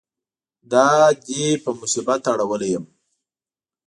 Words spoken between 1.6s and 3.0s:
په مصیبت اړولی یم.